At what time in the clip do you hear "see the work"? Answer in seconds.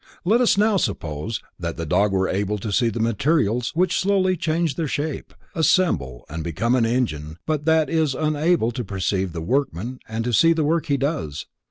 10.33-10.87